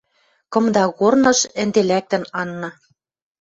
Кымда 0.51 0.83
корныш 0.99 1.39
ӹнде 1.61 1.81
лӓктӹн 1.89 2.23
Анна 2.41 2.69